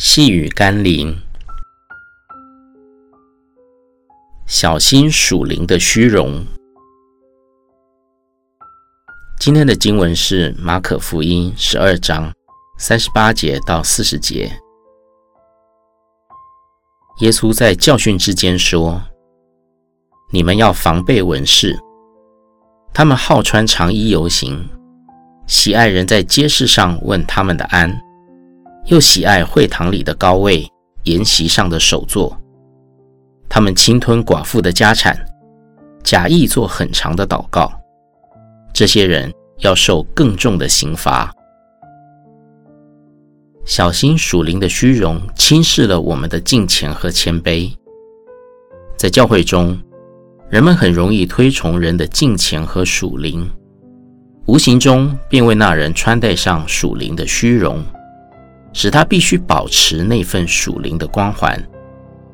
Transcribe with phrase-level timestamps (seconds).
[0.00, 1.18] 细雨甘霖，
[4.46, 6.46] 小心属灵的虚荣。
[9.40, 12.32] 今天的经文是马可福音十二章
[12.78, 14.56] 三十八节到四十节。
[17.18, 19.02] 耶稣在教训之间说
[20.30, 21.76] ：“你们要防备文士，
[22.94, 24.64] 他们好穿长衣游行，
[25.48, 28.00] 喜爱人在街市上问他们的安。”
[28.88, 30.66] 又喜爱会堂里的高位，
[31.04, 32.34] 筵席上的首座。
[33.46, 35.14] 他们侵吞寡妇的家产，
[36.02, 37.70] 假意做很长的祷告。
[38.72, 41.30] 这些人要受更重的刑罚。
[43.66, 47.70] 小心属灵的虚荣，轻视了我们的敬虔和谦卑。
[48.96, 49.78] 在教会中，
[50.48, 53.46] 人们很容易推崇人的敬虔和属灵，
[54.46, 57.84] 无形中便为那人穿戴上属灵的虚荣。
[58.80, 61.60] 使他必须保持那份属灵的光环，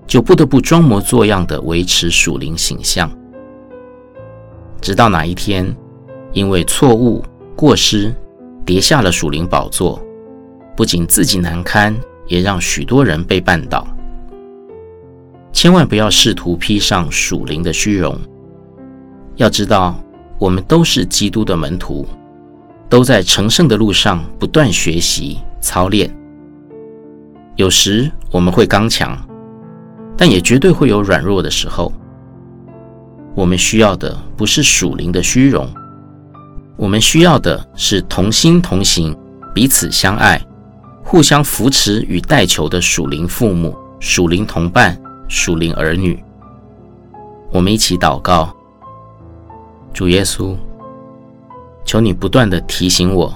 [0.07, 3.11] 就不得不装模作样的维持属灵形象，
[4.79, 5.75] 直到哪一天，
[6.35, 7.25] 因为错误
[7.57, 8.15] 过失
[8.63, 9.99] 跌下了属灵宝座，
[10.77, 13.89] 不仅自己难堪，也让许多人被绊倒。
[15.51, 18.15] 千万不要试图披上属灵的虚荣。
[19.37, 19.99] 要知道，
[20.39, 22.07] 我们都是基督的门徒，
[22.91, 26.15] 都在成圣的路上不断学习操练。
[27.57, 29.17] 有时我们会刚强，
[30.17, 31.93] 但也绝对会有软弱的时候。
[33.35, 35.69] 我们需要的不是属灵的虚荣，
[36.77, 39.17] 我们需要的是同心同行、
[39.55, 40.41] 彼此相爱、
[41.05, 46.23] 互相扶持与代求的属灵父母、属灵同伴、属灵儿女。
[47.53, 48.53] 我们一起祷告：
[49.93, 50.57] 主耶稣，
[51.85, 53.33] 求你不断地提醒我，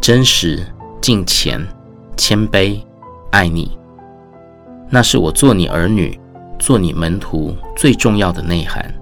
[0.00, 0.64] 真实、
[1.00, 1.64] 敬虔、
[2.16, 2.80] 谦卑。
[3.34, 3.76] 爱你，
[4.88, 6.16] 那是我做你儿女、
[6.56, 8.94] 做你门徒最重要的内涵。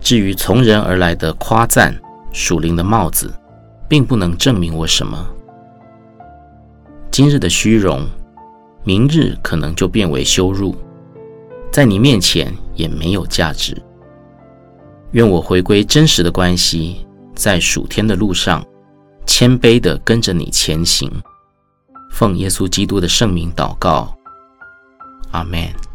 [0.00, 1.92] 至于从人而来的夸赞、
[2.30, 3.28] 属灵的帽子，
[3.88, 5.26] 并不能证明我什么。
[7.10, 8.06] 今日的虚荣，
[8.84, 10.76] 明日可能就变为羞辱，
[11.72, 13.76] 在你面前也没有价值。
[15.10, 17.04] 愿我回归真实的关系，
[17.34, 18.64] 在属天的路上，
[19.26, 21.10] 谦卑地跟着你前行。
[22.20, 24.14] 奉耶稣基督的圣名祷告，
[25.30, 25.89] 阿门。